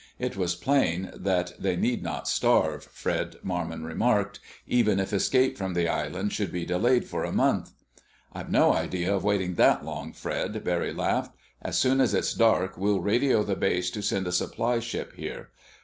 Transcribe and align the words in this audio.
It 0.17 0.35
was 0.35 0.55
plain 0.55 1.11
that 1.15 1.53
they 1.59 1.75
need 1.75 2.01
not 2.01 2.27
starve, 2.27 2.85
Fred 2.85 3.35
Marmon 3.43 3.83
remarked, 3.83 4.39
even 4.65 4.99
if 4.99 5.13
escape 5.13 5.59
from 5.59 5.75
the 5.75 5.87
island 5.87 6.33
should 6.33 6.51
be 6.51 6.65
delayed 6.65 7.05
for 7.05 7.23
a 7.23 7.31
month. 7.31 7.69
"I've 8.33 8.49
no 8.49 8.73
idea 8.73 9.13
of 9.13 9.23
waiting 9.23 9.53
that 9.57 9.85
long, 9.85 10.11
Fred," 10.11 10.63
Barry 10.63 10.91
laughed. 10.91 11.35
"As 11.61 11.77
soon 11.77 12.01
as 12.01 12.15
it's 12.15 12.33
dark, 12.33 12.79
we'll 12.79 12.99
radio 12.99 13.43
the 13.43 13.55
base 13.55 13.91
to 13.91 14.01
send 14.01 14.25
a 14.25 14.31
supply 14.31 14.79
ship 14.79 15.13
here. 15.17 15.49